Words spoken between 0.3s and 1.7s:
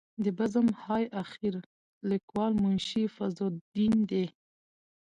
بزم های اخیر